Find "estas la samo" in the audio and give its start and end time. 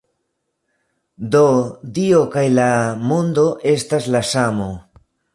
3.73-4.71